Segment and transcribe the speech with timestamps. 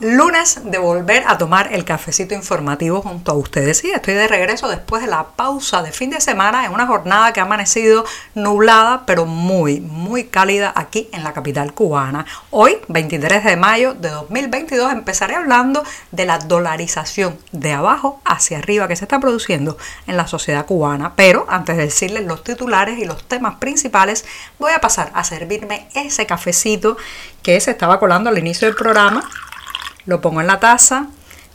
[0.00, 3.78] Lunes de volver a tomar el cafecito informativo junto a ustedes.
[3.78, 7.32] Sí, estoy de regreso después de la pausa de fin de semana en una jornada
[7.32, 8.04] que ha amanecido
[8.36, 12.26] nublada, pero muy, muy cálida aquí en la capital cubana.
[12.50, 18.86] Hoy, 23 de mayo de 2022, empezaré hablando de la dolarización de abajo hacia arriba
[18.86, 21.14] que se está produciendo en la sociedad cubana.
[21.16, 24.24] Pero antes de decirles los titulares y los temas principales,
[24.60, 26.96] voy a pasar a servirme ese cafecito
[27.42, 29.28] que se estaba colando al inicio del programa
[30.08, 31.08] lo pongo en la taza,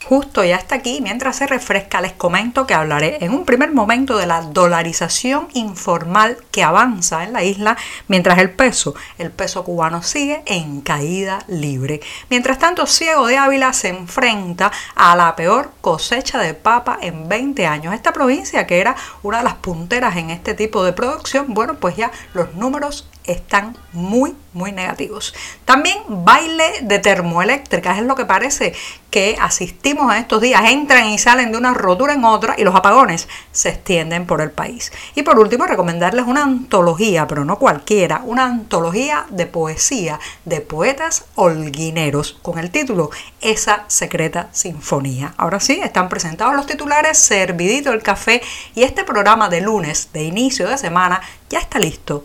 [0.04, 1.00] justo ya está aquí.
[1.02, 6.38] Mientras se refresca, les comento que hablaré en un primer momento de la dolarización informal
[6.52, 12.00] que avanza en la isla, mientras el peso, el peso cubano sigue en caída libre.
[12.30, 17.66] Mientras tanto, Ciego de Ávila se enfrenta a la peor cosecha de papa en 20
[17.66, 17.92] años.
[17.92, 21.96] Esta provincia, que era una de las punteras en este tipo de producción, bueno, pues
[21.96, 25.34] ya los números están muy, muy negativos.
[25.64, 28.74] También baile de termoeléctricas, es lo que parece
[29.10, 32.74] que asistimos a estos días, entran y salen de una rotura en otra y los
[32.74, 34.92] apagones se extienden por el país.
[35.14, 41.26] Y por último, recomendarles una antología, pero no cualquiera, una antología de poesía de poetas
[41.36, 45.34] holguineros con el título Esa secreta sinfonía.
[45.36, 48.42] Ahora sí, están presentados los titulares, servidito el café
[48.74, 52.24] y este programa de lunes de inicio de semana ya está listo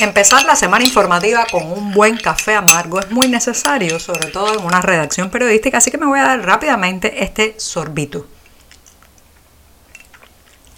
[0.00, 4.64] Empezar la semana informativa con un buen café amargo es muy necesario, sobre todo en
[4.64, 8.26] una redacción periodística, así que me voy a dar rápidamente este sorbito.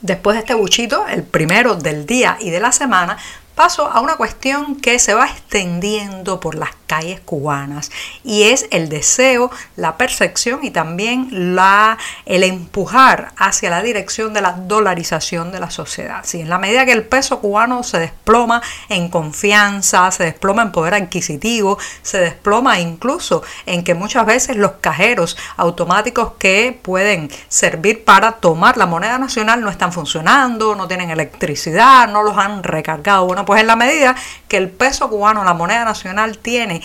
[0.01, 3.17] Después de este buchito, el primero del día y de la semana,
[3.63, 7.93] paso a una cuestión que se va extendiendo por las calles cubanas
[8.25, 11.97] y es el deseo, la percepción y también la,
[12.27, 16.25] el empujar hacia la dirección de la dolarización de la sociedad.
[16.25, 20.73] Si en la medida que el peso cubano se desploma en confianza, se desploma en
[20.73, 28.05] poder adquisitivo, se desploma incluso en que muchas veces los cajeros automáticos que pueden servir
[28.05, 33.25] para tomar la moneda nacional no están funcionando, no tienen electricidad, no los han recargado.
[33.25, 34.17] Bueno, pues en la medida
[34.49, 36.81] que el peso cubano, la moneda nacional, tiene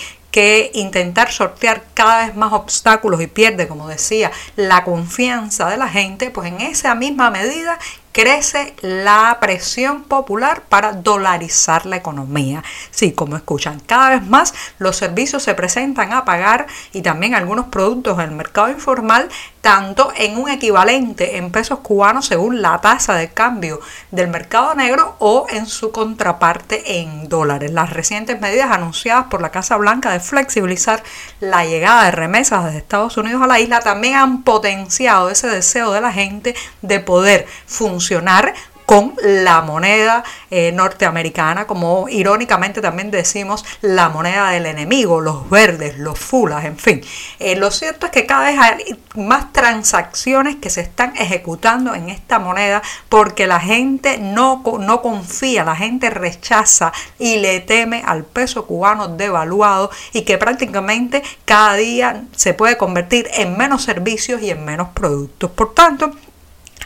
[0.74, 6.30] intentar sortear cada vez más obstáculos y pierde, como decía, la confianza de la gente,
[6.30, 7.78] pues en esa misma medida
[8.18, 12.64] crece la presión popular para dolarizar la economía.
[12.90, 17.66] Sí, como escuchan, cada vez más los servicios se presentan a pagar y también algunos
[17.66, 19.28] productos en el mercado informal,
[19.60, 25.14] tanto en un equivalente en pesos cubanos según la tasa de cambio del mercado negro
[25.20, 27.70] o en su contraparte en dólares.
[27.70, 31.02] Las recientes medidas anunciadas por la Casa Blanca de flexibilizar
[31.40, 35.92] la llegada de remesas desde Estados Unidos a la isla también han potenciado ese deseo
[35.92, 38.54] de la gente de poder funcionar
[38.88, 45.98] con la moneda eh, norteamericana, como irónicamente también decimos la moneda del enemigo, los verdes,
[45.98, 47.02] los fulas, en fin.
[47.38, 52.08] Eh, lo cierto es que cada vez hay más transacciones que se están ejecutando en
[52.08, 58.24] esta moneda porque la gente no, no confía, la gente rechaza y le teme al
[58.24, 64.48] peso cubano devaluado y que prácticamente cada día se puede convertir en menos servicios y
[64.48, 65.50] en menos productos.
[65.50, 66.14] Por tanto,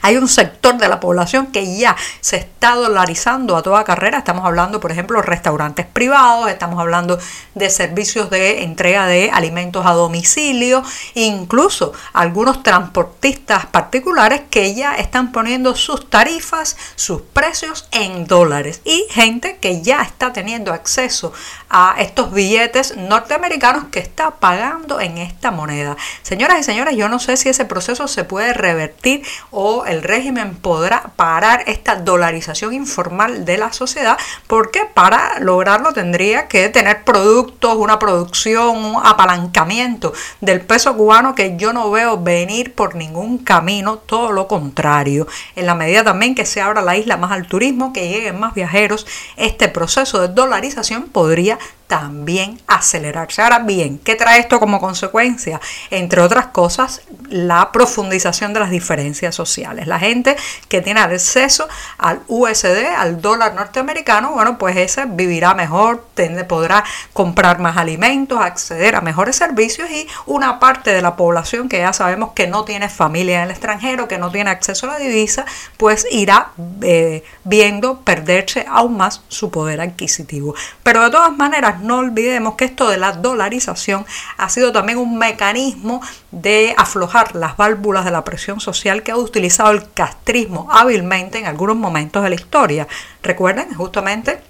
[0.03, 4.19] hay un sector de la población que ya se está dolarizando a toda carrera.
[4.19, 7.17] Estamos hablando, por ejemplo, de restaurantes privados, estamos hablando
[7.55, 10.83] de servicios de entrega de alimentos a domicilio,
[11.15, 19.05] incluso algunos transportistas particulares que ya están poniendo sus tarifas, sus precios en dólares y
[19.09, 21.31] gente que ya está teniendo acceso
[21.69, 25.95] a estos billetes norteamericanos que está pagando en esta moneda.
[26.23, 30.55] Señoras y señores, yo no sé si ese proceso se puede revertir o el régimen
[30.55, 34.17] podrá parar esta dolarización informal de la sociedad,
[34.47, 41.55] porque para lograrlo tendría que tener productos, una producción, un apalancamiento del peso cubano que
[41.57, 45.27] yo no veo venir por ningún camino, todo lo contrario.
[45.55, 48.53] En la medida también que se abra la isla más al turismo, que lleguen más
[48.53, 49.05] viajeros,
[49.37, 51.59] este proceso de dolarización podría
[51.93, 53.43] también acelerarse.
[53.43, 55.61] Ahora bien, ¿qué trae esto como consecuencia?
[55.91, 59.85] Entre otras cosas, la profundización de las diferencias sociales.
[59.85, 60.35] La gente
[60.69, 61.67] que tiene acceso
[61.99, 66.07] al USD, al dólar norteamericano, bueno, pues ese vivirá mejor,
[66.47, 71.77] podrá comprar más alimentos, acceder a mejores servicios y una parte de la población que
[71.77, 74.97] ya sabemos que no tiene familia en el extranjero, que no tiene acceso a la
[74.97, 75.45] divisa,
[75.77, 80.55] pues irá eh, viendo perderse aún más su poder adquisitivo.
[80.81, 84.05] Pero de todas maneras, no olvidemos que esto de la dolarización
[84.37, 86.01] ha sido también un mecanismo
[86.31, 91.45] de aflojar las válvulas de la presión social que ha utilizado el castrismo hábilmente en
[91.45, 92.87] algunos momentos de la historia.
[93.21, 94.41] Recuerden justamente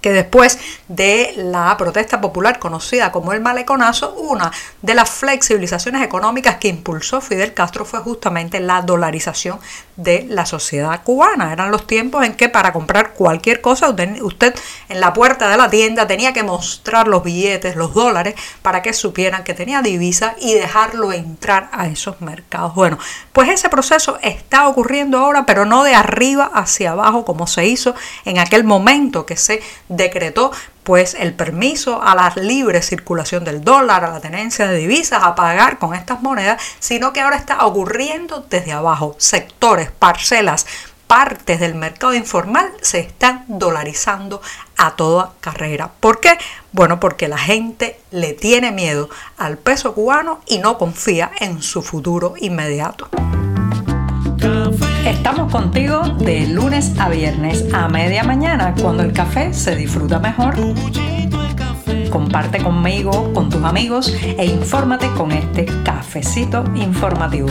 [0.00, 0.58] que después
[0.88, 4.50] de la protesta popular conocida como el maleconazo, una
[4.82, 9.58] de las flexibilizaciones económicas que impulsó Fidel Castro fue justamente la dolarización
[9.96, 11.52] de la sociedad cubana.
[11.52, 14.54] Eran los tiempos en que para comprar cualquier cosa usted,
[14.88, 18.92] en la puerta de la tienda tenía que mostrar los billetes, los dólares, para que
[18.92, 22.74] supieran que tenía divisa y dejarlo entrar a esos mercados.
[22.74, 22.98] Bueno,
[23.32, 27.94] pues ese proceso está ocurriendo ahora, pero no de arriba hacia abajo como se hizo
[28.24, 30.52] en aquel momento que se decretó
[30.82, 35.34] pues el permiso a la libre circulación del dólar, a la tenencia de divisas, a
[35.34, 39.14] pagar con estas monedas, sino que ahora está ocurriendo desde abajo.
[39.18, 40.66] Sectores, parcelas,
[41.06, 44.40] partes del mercado informal se están dolarizando
[44.76, 45.90] a toda carrera.
[46.00, 46.38] ¿Por qué?
[46.72, 51.82] Bueno, porque la gente le tiene miedo al peso cubano y no confía en su
[51.82, 53.08] futuro inmediato.
[55.08, 60.54] Estamos contigo de lunes a viernes a media mañana cuando el café se disfruta mejor.
[62.10, 67.48] Comparte conmigo, con tus amigos e infórmate con este cafecito informativo.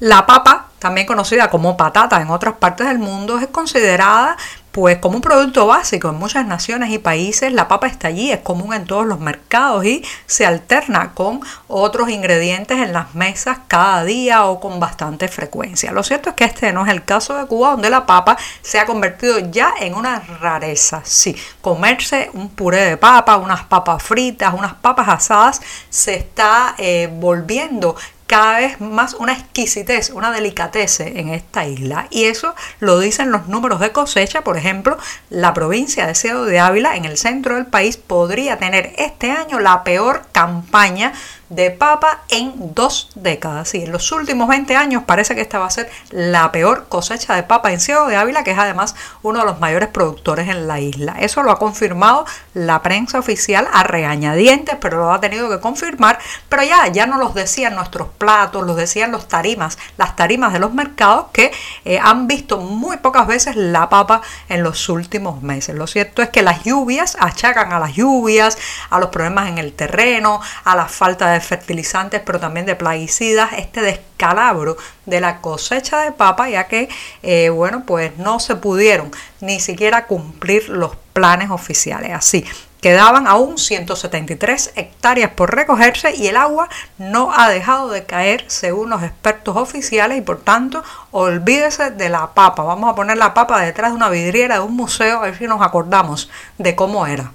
[0.00, 4.36] La papa también conocida como patata en otras partes del mundo, es considerada
[4.72, 7.52] pues como un producto básico en muchas naciones y países.
[7.52, 12.08] La papa está allí, es común en todos los mercados y se alterna con otros
[12.10, 15.92] ingredientes en las mesas cada día o con bastante frecuencia.
[15.92, 18.78] Lo cierto es que este no es el caso de Cuba, donde la papa se
[18.78, 21.02] ha convertido ya en una rareza.
[21.04, 27.08] Sí, comerse un puré de papa, unas papas fritas, unas papas asadas, se está eh,
[27.12, 27.96] volviendo
[28.30, 32.06] cada vez más una exquisitez, una delicatez en esta isla.
[32.10, 34.42] Y eso lo dicen los números de cosecha.
[34.42, 34.96] Por ejemplo,
[35.30, 39.58] la provincia de Ciudad de Ávila, en el centro del país, podría tener este año
[39.58, 41.12] la peor campaña
[41.50, 43.74] de papa en dos décadas.
[43.74, 47.34] Y en los últimos 20 años parece que esta va a ser la peor cosecha
[47.34, 50.66] de papa en Ciego de Ávila, que es además uno de los mayores productores en
[50.66, 51.16] la isla.
[51.18, 52.24] Eso lo ha confirmado
[52.54, 56.18] la prensa oficial a regañadientes, pero lo ha tenido que confirmar.
[56.48, 60.60] Pero ya, ya no los decían nuestros platos, los decían los tarimas, las tarimas de
[60.60, 61.52] los mercados que
[61.84, 65.74] eh, han visto muy pocas veces la papa en los últimos meses.
[65.74, 68.56] Lo cierto es que las lluvias achacan a las lluvias,
[68.88, 73.50] a los problemas en el terreno, a la falta de fertilizantes, pero también de plaguicidas,
[73.56, 74.76] este descalabro
[75.06, 76.88] de la cosecha de papa, ya que,
[77.22, 79.10] eh, bueno, pues no se pudieron
[79.40, 82.12] ni siquiera cumplir los planes oficiales.
[82.12, 82.44] Así,
[82.80, 88.88] Quedaban aún 173 hectáreas por recogerse y el agua no ha dejado de caer según
[88.88, 92.62] los expertos oficiales y por tanto olvídese de la papa.
[92.62, 95.46] Vamos a poner la papa detrás de una vidriera de un museo a ver si
[95.46, 97.32] nos acordamos de cómo era.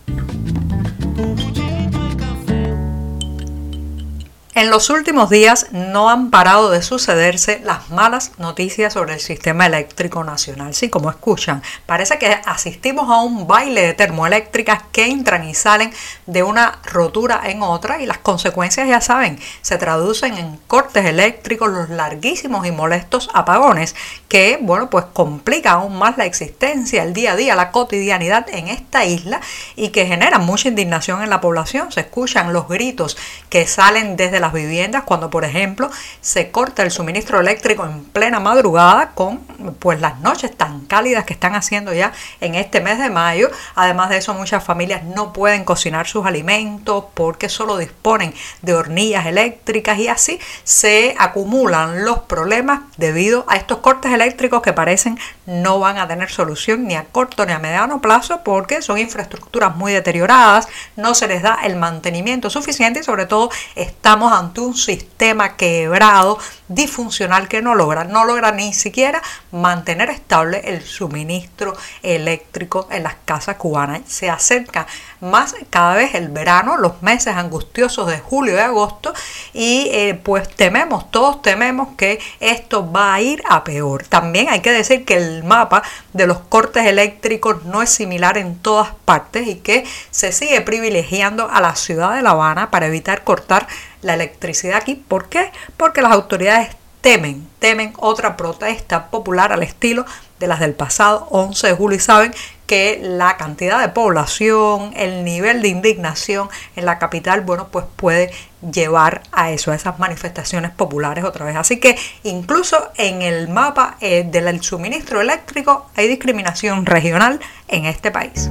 [4.57, 9.65] En los últimos días no han parado de sucederse las malas noticias sobre el sistema
[9.65, 10.73] eléctrico nacional.
[10.73, 15.91] Sí, como escuchan, parece que asistimos a un baile de termoeléctricas que entran y salen
[16.25, 21.69] de una rotura en otra y las consecuencias ya saben, se traducen en cortes eléctricos,
[21.69, 23.93] los larguísimos y molestos apagones
[24.29, 28.69] que, bueno, pues complican aún más la existencia, el día a día, la cotidianidad en
[28.69, 29.41] esta isla
[29.75, 31.91] y que generan mucha indignación en la población.
[31.91, 33.17] Se escuchan los gritos
[33.49, 35.89] que salen desde la las viviendas cuando, por ejemplo,
[36.21, 39.39] se corta el suministro eléctrico en plena madrugada con
[39.79, 43.49] pues las noches tan cálidas que están haciendo ya en este mes de mayo.
[43.73, 49.25] Además de eso, muchas familias no pueden cocinar sus alimentos porque solo disponen de hornillas
[49.25, 55.79] eléctricas y así se acumulan los problemas debido a estos cortes eléctricos que parecen no
[55.79, 59.93] van a tener solución ni a corto ni a mediano plazo porque son infraestructuras muy
[59.93, 65.55] deterioradas, no se les da el mantenimiento suficiente y sobre todo estamos ante un sistema
[65.55, 69.21] quebrado, disfuncional que no logra, no logra ni siquiera
[69.51, 74.01] mantener estable el suministro eléctrico en las casas cubanas.
[74.07, 74.87] Se acerca
[75.25, 79.13] más cada vez el verano, los meses angustiosos de julio y agosto
[79.53, 84.03] y eh, pues tememos, todos tememos que esto va a ir a peor.
[84.07, 88.57] También hay que decir que el mapa de los cortes eléctricos no es similar en
[88.59, 93.23] todas partes y que se sigue privilegiando a la ciudad de La Habana para evitar
[93.23, 93.67] cortar
[94.01, 94.95] la electricidad aquí.
[94.95, 95.51] ¿Por qué?
[95.77, 100.05] Porque las autoridades temen, temen otra protesta popular al estilo
[100.39, 102.33] de las del pasado 11 de julio y saben
[102.65, 108.31] que la cantidad de población, el nivel de indignación en la capital, bueno, pues puede
[108.71, 111.55] llevar a eso, a esas manifestaciones populares otra vez.
[111.55, 118.11] Así que incluso en el mapa eh, del suministro eléctrico hay discriminación regional en este
[118.11, 118.49] país.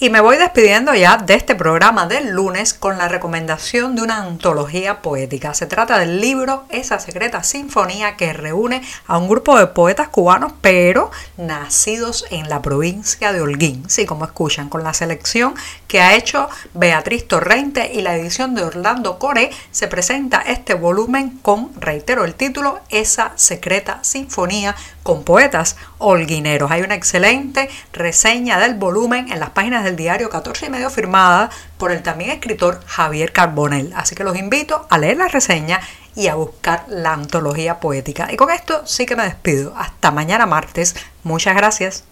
[0.00, 4.18] Y me voy despidiendo ya de este programa del lunes con la recomendación de una
[4.18, 5.54] antología poética.
[5.54, 10.52] Se trata del libro Esa Secreta Sinfonía que reúne a un grupo de poetas cubanos,
[10.60, 13.90] pero nacidos en la provincia de Holguín.
[13.90, 15.56] Sí, como escuchan, con la selección
[15.88, 21.40] que ha hecho Beatriz Torrente y la edición de Orlando Core, se presenta este volumen
[21.42, 26.70] con, reitero el título, Esa Secreta Sinfonía con poetas holguineros.
[26.70, 31.50] Hay una excelente reseña del volumen en las páginas del diario 14 y medio firmada
[31.78, 33.92] por el también escritor Javier Carbonell.
[33.96, 35.80] Así que los invito a leer la reseña
[36.14, 38.30] y a buscar la antología poética.
[38.30, 39.74] Y con esto sí que me despido.
[39.76, 40.94] Hasta mañana martes.
[41.22, 42.04] Muchas gracias.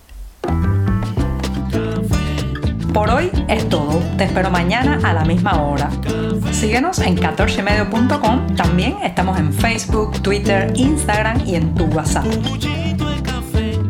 [2.95, 4.01] Por hoy es todo.
[4.17, 5.91] Te espero mañana a la misma hora.
[6.53, 8.57] Síguenos en 14medio.com.
[8.57, 12.25] También estamos en Facebook, Twitter, Instagram y en tu WhatsApp.